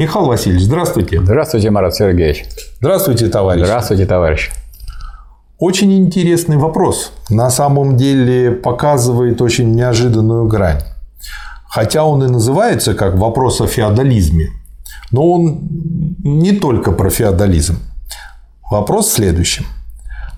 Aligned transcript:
Михаил 0.00 0.24
Васильевич, 0.24 0.62
здравствуйте. 0.62 1.20
Здравствуйте, 1.22 1.70
Марат 1.70 1.94
Сергеевич. 1.94 2.46
Здравствуйте, 2.78 3.28
товарищ. 3.28 3.66
Здравствуйте, 3.66 4.06
товарищ. 4.06 4.50
Очень 5.58 5.92
интересный 5.92 6.56
вопрос. 6.56 7.12
На 7.28 7.50
самом 7.50 7.98
деле 7.98 8.50
показывает 8.50 9.42
очень 9.42 9.74
неожиданную 9.74 10.46
грань. 10.46 10.80
Хотя 11.68 12.06
он 12.06 12.24
и 12.24 12.28
называется 12.28 12.94
как 12.94 13.16
вопрос 13.16 13.60
о 13.60 13.66
феодализме, 13.66 14.46
но 15.10 15.32
он 15.32 15.68
не 16.24 16.52
только 16.52 16.92
про 16.92 17.10
феодализм. 17.10 17.76
Вопрос 18.70 19.08
в 19.08 19.12
следующем. 19.12 19.66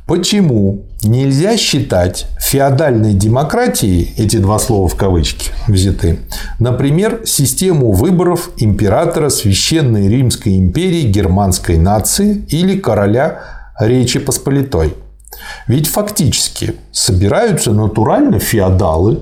Почему 0.09 0.87
нельзя 1.05 1.57
считать 1.57 2.27
феодальной 2.53 3.15
демократией, 3.15 4.13
эти 4.19 4.37
два 4.37 4.59
слова 4.59 4.87
в 4.87 4.95
кавычки 4.95 5.53
взяты, 5.69 6.19
например, 6.59 7.23
систему 7.25 7.93
выборов 7.93 8.51
императора 8.59 9.31
Священной 9.31 10.07
Римской 10.07 10.59
империи 10.59 11.11
германской 11.11 11.79
нации 11.79 12.45
или 12.51 12.79
короля 12.79 13.41
Речи 13.81 14.19
Посполитой? 14.19 14.93
Ведь 15.67 15.89
фактически 15.89 16.75
собираются 16.93 17.73
натурально 17.73 18.39
феодалы, 18.39 19.21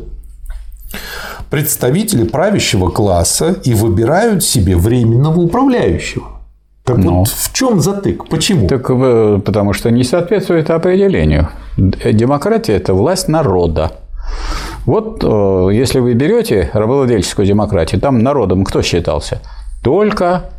представители 1.50 2.24
правящего 2.24 2.88
класса 2.90 3.52
и 3.62 3.74
выбирают 3.74 4.42
себе 4.42 4.76
временного 4.76 5.38
управляющего. 5.38 6.39
Так 6.90 7.04
Но. 7.04 7.18
вот, 7.20 7.28
в 7.28 7.52
чем 7.52 7.80
затык? 7.80 8.28
Почему? 8.28 8.66
Так 8.66 8.88
потому 9.44 9.72
что 9.72 9.90
не 9.90 10.02
соответствует 10.02 10.70
определению. 10.70 11.48
Демократия– 11.76 12.72
это 12.74 12.94
власть 12.94 13.28
народа. 13.28 13.92
Вот 14.86 15.22
э, 15.22 15.68
если 15.72 16.00
вы 16.00 16.14
берете 16.14 16.70
рабовладельческую 16.72 17.46
демократию, 17.46 18.00
там 18.00 18.20
народом 18.20 18.64
кто 18.64 18.82
считался? 18.82 19.40
Только 19.82 20.50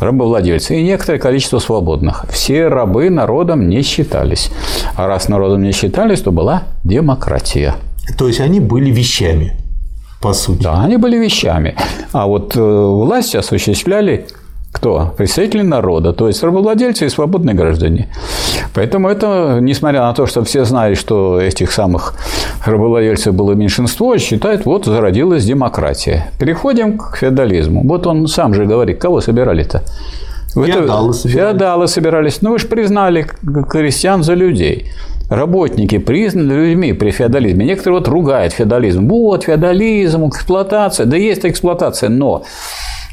рабовладельцы 0.00 0.78
и 0.80 0.82
некоторое 0.82 1.18
количество 1.18 1.58
свободных. 1.58 2.24
Все 2.30 2.68
рабы 2.68 3.10
народом 3.10 3.68
не 3.68 3.82
считались. 3.82 4.50
А 4.94 5.06
раз 5.06 5.28
народом 5.28 5.62
не 5.62 5.72
считались, 5.72 6.20
то 6.20 6.30
была 6.30 6.64
демократия. 6.84 7.74
То 8.16 8.28
есть 8.28 8.40
они 8.40 8.60
были 8.60 8.90
вещами, 8.90 9.56
по 10.22 10.32
сути. 10.32 10.62
Да, 10.62 10.82
они 10.82 10.96
были 10.96 11.18
вещами. 11.18 11.74
А 12.12 12.26
вот 12.26 12.56
э, 12.56 12.60
власть 12.60 13.34
осуществляли 13.34 14.26
кто? 14.72 15.14
Представители 15.16 15.62
народа, 15.62 16.12
то 16.12 16.28
есть 16.28 16.42
рабовладельцы 16.42 17.06
и 17.06 17.08
свободные 17.08 17.54
граждане. 17.54 18.08
Поэтому 18.74 19.08
это, 19.08 19.58
несмотря 19.60 20.02
на 20.02 20.12
то, 20.12 20.26
что 20.26 20.44
все 20.44 20.64
знали, 20.64 20.94
что 20.94 21.40
этих 21.40 21.72
самых 21.72 22.14
рабовладельцев 22.64 23.34
было 23.34 23.52
меньшинство, 23.52 24.16
считают, 24.18 24.66
вот 24.66 24.84
зародилась 24.84 25.44
демократия. 25.44 26.30
Переходим 26.38 26.98
к 26.98 27.16
феодализму. 27.16 27.82
Вот 27.86 28.06
он 28.06 28.26
сам 28.28 28.54
же 28.54 28.66
говорит, 28.66 29.00
кого 29.00 29.20
собирали-то? 29.20 29.82
Феодалы 30.54 31.12
собирались. 31.12 31.36
Феодалы 31.36 31.88
собирались. 31.88 32.42
Ну, 32.42 32.50
вы 32.50 32.58
же 32.58 32.66
признали 32.66 33.26
крестьян 33.68 34.22
за 34.22 34.34
людей. 34.34 34.90
Работники 35.30 35.98
признаны 35.98 36.52
людьми 36.52 36.92
при 36.92 37.10
феодализме. 37.10 37.66
Некоторые 37.66 37.98
вот 37.98 38.08
ругают 38.08 38.52
феодализм. 38.54 39.08
Вот, 39.08 39.44
феодализм, 39.44 40.28
эксплуатация. 40.28 41.06
Да 41.06 41.16
есть 41.16 41.44
эксплуатация, 41.44 42.08
но 42.08 42.44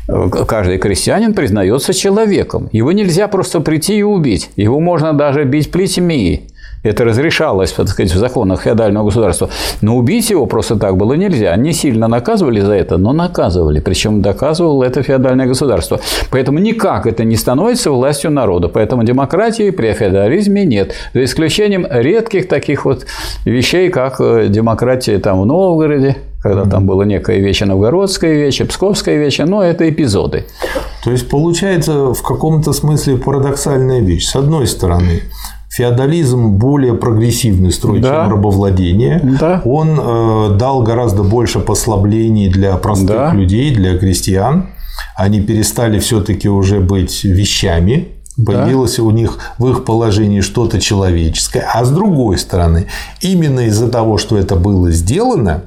каждый 0.08 0.78
крестьянин 0.78 1.34
признается 1.34 1.94
человеком. 1.94 2.70
Его 2.72 2.92
нельзя 2.92 3.28
просто 3.28 3.60
прийти 3.60 3.98
и 3.98 4.04
убить. 4.04 4.50
Его 4.56 4.80
можно 4.80 5.14
даже 5.14 5.44
бить 5.44 5.72
плетьми. 5.72 6.48
Это 6.86 7.04
разрешалось, 7.04 7.72
так 7.72 7.88
сказать, 7.88 8.14
в 8.14 8.18
законах 8.18 8.62
феодального 8.62 9.06
государства. 9.06 9.50
Но 9.82 9.98
убить 9.98 10.30
его 10.30 10.46
просто 10.46 10.76
так 10.76 10.98
было 10.98 11.14
нельзя. 11.14 11.56
Не 11.56 11.74
сильно 11.74 12.08
наказывали 12.08 12.60
за 12.60 12.74
это, 12.74 12.98
но 12.98 13.12
наказывали. 13.12 13.80
Причем 13.80 14.22
доказывало 14.22 14.84
это 14.84 15.02
феодальное 15.02 15.48
государство. 15.48 16.00
Поэтому 16.30 16.60
никак 16.60 17.08
это 17.08 17.24
не 17.24 17.38
становится 17.38 17.90
властью 17.90 18.30
народа. 18.30 18.68
Поэтому 18.68 19.04
демократии 19.04 19.72
при 19.72 19.94
феодализме 19.94 20.64
нет. 20.64 20.94
За 21.16 21.24
исключением 21.24 21.88
редких 21.90 22.48
таких 22.48 22.86
вот 22.86 23.08
вещей, 23.46 23.90
как 23.90 24.22
э, 24.22 24.48
демократия 24.48 25.18
там 25.18 25.42
в 25.42 25.46
Новгороде, 25.48 26.18
когда 26.44 26.66
там 26.66 26.86
было 26.86 27.02
некое 27.02 27.40
вече 27.40 27.66
новгородское 27.66 28.36
вече, 28.36 28.66
псковское 28.66 29.18
вече, 29.18 29.46
но 29.46 29.64
это 29.64 29.90
эпизоды. 29.90 30.46
То 31.04 31.10
есть 31.10 31.28
получается 31.30 32.14
в 32.14 32.22
каком-то 32.22 32.74
смысле 32.74 33.18
парадоксальная 33.18 34.02
вещь. 34.02 34.28
С 34.28 34.36
одной 34.36 34.68
стороны, 34.68 35.24
феодализм 35.76 36.52
более 36.52 36.94
прогрессивный 36.94 37.72
строй, 37.72 38.00
да. 38.00 38.24
чем 38.24 38.32
рабовладение. 38.32 39.20
Да. 39.40 39.62
Он 39.66 40.00
э, 40.00 40.58
дал 40.58 40.84
гораздо 40.84 41.24
больше 41.24 41.60
послаблений 41.60 42.50
для 42.50 42.78
простых 42.78 43.10
да. 43.10 43.34
людей, 43.34 43.76
для 43.76 43.98
крестьян. 43.98 44.68
Они 45.18 45.42
перестали 45.42 46.00
все-таки 46.00 46.48
уже 46.48 46.80
быть 46.80 47.24
вещами, 47.26 48.10
Появилось 48.46 48.98
да. 48.98 49.04
у 49.04 49.12
них 49.12 49.40
в 49.58 49.70
их 49.70 49.86
положении 49.86 50.42
что-то 50.42 50.82
человеческое. 50.82 51.66
А 51.74 51.86
с 51.86 51.90
другой 51.90 52.38
стороны, 52.38 52.88
именно 53.22 53.62
из-за 53.62 53.90
того, 53.90 54.18
что 54.18 54.38
это 54.38 54.58
было 54.58 54.92
сделано, 54.92 55.64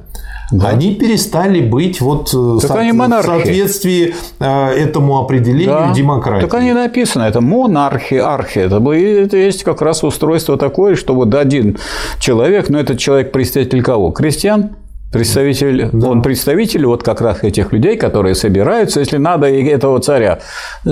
да. 0.51 0.69
они 0.69 0.95
перестали 0.95 1.61
быть 1.61 2.01
вот 2.01 2.29
э, 2.33 2.57
так 2.61 2.71
со- 2.71 2.93
в 2.93 3.23
соответствии 3.23 4.15
э, 4.39 4.69
этому 4.71 5.19
определению 5.19 5.67
да. 5.67 5.93
демократии. 5.93 6.45
Так 6.45 6.53
они 6.55 6.73
написано, 6.73 7.23
это 7.23 7.41
монархи, 7.41 8.15
архи. 8.15 8.59
Это, 8.59 8.77
это 8.77 9.37
есть 9.37 9.63
как 9.63 9.81
раз 9.81 10.03
устройство 10.03 10.57
такое, 10.57 10.95
что 10.95 11.13
вот 11.13 11.33
один 11.35 11.77
человек, 12.19 12.69
но 12.69 12.79
этот 12.79 12.97
человек 12.97 13.31
представитель 13.31 13.83
кого? 13.83 14.11
Крестьян? 14.11 14.71
Представитель, 15.11 15.89
да. 15.91 16.09
он 16.09 16.21
представитель 16.21 16.85
вот 16.85 17.01
как 17.01 17.21
раз 17.21 17.43
этих 17.43 17.73
людей, 17.73 17.97
которые 17.97 18.35
собираются, 18.35 18.99
если 18.99 19.17
надо, 19.17 19.47
и 19.47 19.63
этого 19.65 19.99
царя 19.99 20.39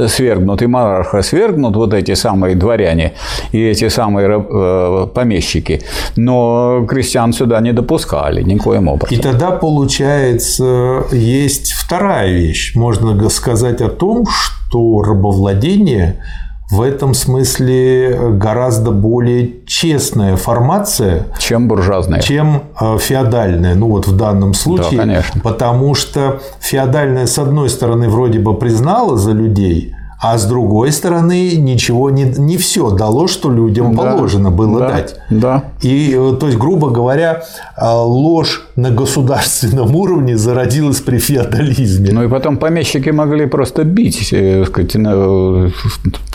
свергнут, 0.07 0.61
и 0.63 0.67
монарха 0.67 1.22
свергнут, 1.22 1.75
вот 1.75 1.94
эти 1.94 2.16
самые 2.16 2.56
дворяне 2.56 3.13
и 3.51 3.63
эти 3.63 3.89
самые 3.89 4.27
э, 4.27 5.07
помещики. 5.13 5.81
Но 6.16 6.85
крестьян 6.89 7.31
сюда 7.31 7.61
не 7.61 7.73
допускали 7.73 8.41
никоим 8.41 8.88
образом. 8.88 9.16
И 9.16 9.22
тогда, 9.22 9.51
получается, 9.51 11.03
есть 11.11 11.73
вторая 11.73 12.31
вещь. 12.31 12.75
Можно 12.75 13.29
сказать 13.29 13.81
о 13.81 13.89
том, 13.89 14.25
что 14.25 15.03
рабовладение 15.03 16.23
в 16.69 16.81
этом 16.81 17.13
смысле 17.13 18.31
гораздо 18.33 18.91
более 18.91 19.66
честная 19.66 20.35
формация, 20.35 21.28
чем 21.39 21.67
буржуазная, 21.67 22.22
чем 22.22 22.63
э, 22.79 22.97
феодальная. 23.00 23.73
Ну 23.73 23.88
вот 23.88 24.07
в 24.07 24.16
данном 24.17 24.53
случае, 24.53 24.91
да, 24.91 25.03
конечно. 25.03 25.41
потому 25.41 25.95
что 25.95 26.41
феодальная 26.59 27.25
с 27.25 27.39
одной 27.39 27.69
стороны 27.69 28.09
вроде 28.09 28.39
бы 28.39 28.53
признала 28.53 29.17
за 29.17 29.31
людей, 29.31 29.95
а 30.19 30.38
с 30.38 30.45
другой 30.45 30.91
стороны, 30.91 31.55
ничего 31.57 32.09
не, 32.09 32.23
не 32.23 32.57
все 32.57 32.89
дало, 32.89 33.28
что 33.28 33.51
людям 33.51 33.95
да, 33.95 34.01
положено 34.01 34.50
было 34.50 34.79
да, 34.79 34.88
дать. 34.88 35.16
Да. 35.29 35.63
И, 35.81 36.11
э, 36.17 36.35
то 36.39 36.47
есть, 36.47 36.57
грубо 36.57 36.89
говоря, 36.89 37.44
э, 37.78 37.85
ложь 37.85 38.63
на 38.75 38.89
государственном 38.89 39.95
уровне 39.95 40.35
зародилась 40.35 41.01
при 41.01 41.19
феодализме. 41.19 42.09
Ну 42.11 42.23
и 42.23 42.27
потом 42.29 42.57
помещики 42.57 43.11
могли 43.11 43.45
просто 43.45 43.83
бить, 43.83 44.29
э, 44.33 44.66
сказать, 44.66 44.94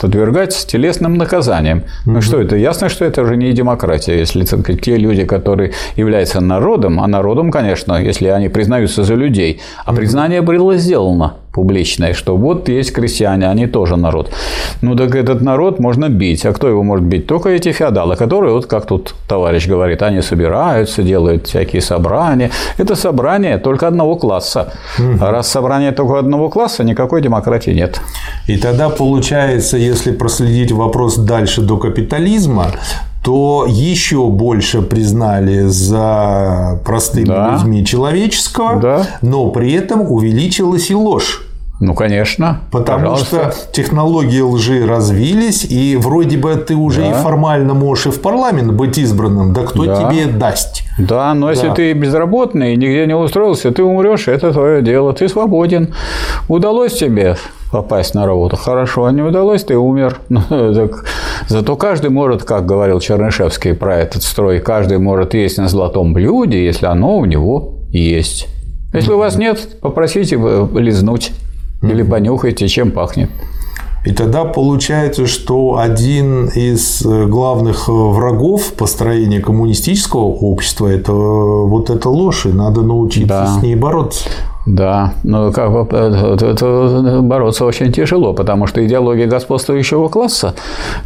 подвергать 0.01 0.65
телесным 0.67 1.15
наказаниям. 1.15 1.83
Ну 2.05 2.21
что 2.21 2.39
это? 2.39 2.55
Ясно, 2.55 2.87
что 2.87 3.03
это 3.03 3.21
уже 3.21 3.35
не 3.35 3.51
демократия. 3.51 4.17
Если 4.17 4.45
сказать, 4.45 4.81
те 4.81 4.95
люди, 4.95 5.25
которые 5.25 5.73
являются 5.97 6.39
народом, 6.39 7.01
а 7.01 7.07
народом, 7.07 7.51
конечно, 7.51 8.01
если 8.01 8.27
они 8.27 8.47
признаются 8.47 9.03
за 9.03 9.15
людей, 9.15 9.59
а 9.85 9.93
признание 9.93 10.41
было 10.41 10.77
сделано 10.77 11.33
публичное, 11.53 12.13
что 12.13 12.35
вот 12.35 12.69
есть 12.69 12.93
крестьяне, 12.93 13.47
они 13.47 13.67
тоже 13.67 13.95
народ. 13.95 14.31
Ну 14.81 14.95
так 14.95 15.15
этот 15.15 15.41
народ 15.41 15.79
можно 15.79 16.09
бить. 16.09 16.45
А 16.45 16.51
кто 16.53 16.67
его 16.67 16.83
может 16.83 17.05
бить? 17.05 17.27
Только 17.27 17.49
эти 17.49 17.71
феодалы, 17.71 18.15
которые, 18.15 18.53
вот 18.53 18.65
как 18.65 18.85
тут 18.85 19.15
товарищ 19.27 19.67
говорит, 19.67 20.01
они 20.01 20.21
собираются, 20.21 21.03
делают 21.03 21.47
всякие 21.47 21.81
собрания. 21.81 22.49
Это 22.79 22.95
собрание 22.95 23.57
только 23.57 23.87
одного 23.87 24.15
класса. 24.15 24.73
А 25.21 25.31
раз 25.31 25.47
собрание 25.47 25.91
только 25.91 26.19
одного 26.19 26.49
класса, 26.49 26.83
никакой 26.83 27.21
демократии 27.21 27.71
нет. 27.71 28.01
И 28.47 28.57
тогда 28.57 28.89
получается, 28.89 29.77
если 29.77 30.11
проследить 30.11 30.71
вопрос 30.71 31.17
дальше 31.17 31.61
до 31.61 31.77
капитализма, 31.77 32.71
то 33.23 33.65
еще 33.67 34.27
больше 34.27 34.81
признали 34.81 35.61
за 35.61 36.79
простыми 36.83 37.25
да. 37.25 37.53
людьми 37.53 37.85
человеческого, 37.85 38.79
да. 38.81 39.07
но 39.21 39.49
при 39.49 39.71
этом 39.71 40.01
увеличилась 40.11 40.89
и 40.91 40.95
ложь. 40.95 41.41
Ну, 41.79 41.95
конечно. 41.95 42.61
Потому 42.71 43.09
пожалуйста. 43.09 43.51
что 43.51 43.71
технологии 43.73 44.41
лжи 44.41 44.85
развились, 44.85 45.65
и 45.65 45.97
вроде 45.97 46.37
бы 46.37 46.55
ты 46.55 46.75
уже 46.75 47.01
да. 47.01 47.09
и 47.09 47.13
формально 47.13 47.73
можешь 47.73 48.07
и 48.07 48.09
в 48.09 48.21
парламент 48.21 48.71
быть 48.71 48.97
избранным, 48.97 49.53
да 49.53 49.63
кто 49.63 49.85
да. 49.85 50.09
тебе 50.09 50.27
даст? 50.27 50.83
Да, 50.97 51.33
но 51.33 51.47
да. 51.47 51.51
если 51.53 51.69
ты 51.69 51.93
безработный, 51.93 52.75
нигде 52.75 53.05
не 53.05 53.15
устроился, 53.15 53.71
ты 53.71 53.83
умрешь, 53.83 54.27
это 54.27 54.53
твое 54.53 54.81
дело, 54.81 55.13
ты 55.13 55.27
свободен. 55.27 55.93
Удалось 56.47 56.93
тебе 56.93 57.35
попасть 57.73 58.13
на 58.13 58.27
работу. 58.27 58.55
Хорошо, 58.55 59.05
а 59.05 59.11
не 59.11 59.21
удалось, 59.21 59.63
ты 59.63 59.75
умер. 59.75 60.19
Ну, 60.29 60.73
так, 60.73 61.05
зато 61.47 61.75
каждый 61.75 62.09
может, 62.09 62.43
как 62.43 62.65
говорил 62.65 62.99
Чернышевский 62.99 63.73
про 63.73 63.97
этот 63.97 64.23
строй, 64.23 64.59
каждый 64.59 64.99
может 64.99 65.33
есть 65.33 65.57
на 65.57 65.67
золотом 65.67 66.13
блюде, 66.13 66.63
если 66.63 66.85
оно 66.85 67.17
у 67.17 67.25
него 67.25 67.79
есть. 67.89 68.47
Если 68.93 69.11
у 69.11 69.17
вас 69.17 69.37
нет, 69.37 69.79
попросите 69.81 70.35
лизнуть. 70.35 71.31
Или 71.81 72.03
понюхайте, 72.03 72.67
чем 72.67 72.91
пахнет. 72.91 73.29
И 74.05 74.11
тогда 74.11 74.43
получается, 74.43 75.27
что 75.27 75.77
один 75.77 76.47
из 76.47 77.05
э, 77.05 77.25
главных 77.25 77.87
э, 77.87 77.91
врагов 77.91 78.73
построения 78.73 79.39
коммунистического 79.39 80.25
общества– 80.25 80.87
это 80.91 81.13
э, 81.13 81.15
вот 81.15 81.89
эта 81.89 82.09
ложь, 82.09 82.45
и 82.45 82.49
надо 82.49 82.81
научиться 82.81 83.27
да. 83.27 83.47
с 83.47 83.63
ней 83.63 83.75
бороться. 83.75 84.27
Да, 84.65 85.13
но 85.23 85.51
как 85.51 85.71
бы 85.71 85.97
это 85.97 87.19
бороться 87.21 87.65
очень 87.65 87.91
тяжело, 87.91 88.33
потому 88.33 88.65
что 88.67 88.85
идеология 88.85 89.27
господствующего 89.27 90.07
класса, 90.07 90.55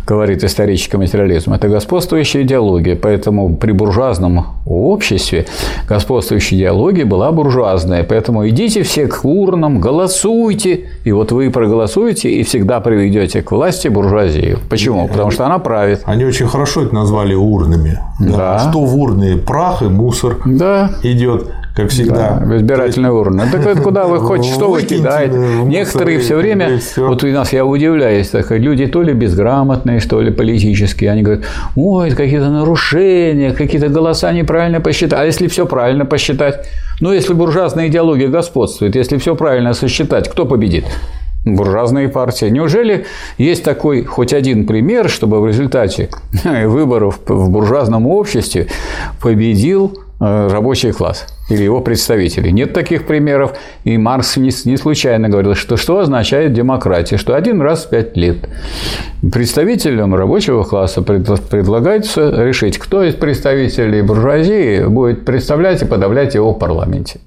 говорит 0.06 0.44
исторический 0.44 0.98
материализм, 0.98 1.54
это 1.54 1.68
господствующая 1.68 2.44
идеология, 2.44 2.96
поэтому 2.96 3.56
при 3.56 3.72
буржуазном 3.72 4.46
обществе 4.66 5.48
господствующая 5.88 6.60
идеология 6.60 7.06
была 7.06 7.32
буржуазная, 7.32 8.04
поэтому 8.04 8.48
идите 8.48 8.84
все 8.84 9.08
к 9.08 9.26
урнам, 9.26 9.82
голосуйте, 9.82 10.86
и 11.04 11.12
вот 11.12 11.32
вы 11.32 11.50
проголосуете 11.50 12.30
и 12.30 12.44
всегда 12.44 12.80
приведете 12.80 13.42
к 13.42 13.52
власти 13.52 13.88
буржуазию. 13.88 14.60
Почему? 14.70 15.08
Потому 15.08 15.32
что 15.32 15.46
она 15.46 15.58
правит. 15.58 16.02
Они 16.06 16.26
очень 16.26 16.48
хорошо 16.48 16.84
это 16.84 16.94
назвали 16.94 17.34
урнами. 17.34 18.00
Да. 18.20 18.38
да. 18.38 18.60
Что 18.70 18.82
в 18.82 18.96
урны? 18.96 19.38
Прах 19.38 19.82
и 19.82 19.86
мусор 19.86 20.38
да. 20.46 20.92
идет 21.02 21.48
как 21.78 21.92
всегда. 21.92 22.40
Да, 22.40 22.58
избирательная 22.58 23.12
есть... 23.12 23.20
урна. 23.20 23.48
Так 23.52 23.64
это 23.64 23.82
куда 23.82 24.08
вы 24.08 24.20
хотите, 24.20 24.52
что 24.52 24.72
вы 24.72 24.82
кидаете? 24.82 25.38
Некоторые 25.38 26.18
все 26.18 26.36
время, 26.36 26.80
вот 26.98 27.24
у 27.24 27.28
нас 27.28 27.54
я 27.54 27.66
удивляюсь, 27.66 28.30
так, 28.30 28.50
люди 28.50 28.88
то 28.88 29.04
ли 29.04 29.14
безграмотные, 29.14 30.00
что 30.00 30.20
ли 30.20 30.32
политические, 30.32 31.12
они 31.12 31.22
говорят, 31.22 31.46
ой, 31.76 32.10
какие-то 32.10 32.50
нарушения, 32.50 33.54
какие-то 33.54 33.90
голоса 33.90 34.34
неправильно 34.34 34.82
посчитать. 34.82 35.20
А 35.20 35.26
если 35.26 35.46
все 35.46 35.68
правильно 35.68 36.04
посчитать? 36.04 36.68
Ну, 37.00 37.14
если 37.14 37.34
буржуазная 37.34 37.90
идеология 37.90 38.28
господствует, 38.28 38.96
если 38.96 39.18
все 39.18 39.36
правильно 39.36 39.74
сосчитать, 39.74 40.28
кто 40.30 40.46
победит? 40.46 40.86
буржуазные 41.46 42.10
партии. 42.10 42.48
Неужели 42.48 43.06
есть 43.38 43.64
такой 43.64 44.04
хоть 44.04 44.34
один 44.34 44.68
пример, 44.68 45.08
чтобы 45.08 45.40
в 45.40 45.48
результате 45.48 46.10
выборов 46.44 47.20
в 47.26 47.50
буржуазном 47.50 48.06
обществе 48.06 48.68
победил 49.22 49.94
Э, 50.20 50.48
рабочий 50.48 50.92
класс 50.92 51.28
или 51.50 51.64
его 51.64 51.82
представители. 51.82 52.50
Нет 52.50 52.74
таких 52.74 53.06
примеров. 53.06 53.58
И 53.84 53.98
Маркс 53.98 54.38
не, 54.38 54.52
не 54.66 54.78
случайно 54.78 55.30
говорил, 55.30 55.56
что 55.56 55.78
что 55.78 56.00
означает 56.00 56.54
демократия, 56.54 57.18
что 57.18 57.36
один 57.36 57.62
раз 57.62 57.86
в 57.86 57.90
пять 57.90 58.18
лет 58.18 58.38
представителям 59.32 60.14
рабочего 60.16 60.64
класса 60.64 61.02
предлагается 61.02 62.44
решить, 62.44 62.78
кто 62.78 63.04
из 63.04 63.16
представителей 63.16 64.02
буржуазии 64.02 64.86
будет 64.86 65.26
представлять 65.26 65.82
и 65.82 65.86
подавлять 65.86 66.36
его 66.36 66.54
в 66.54 66.60
парламенте. 66.60 67.20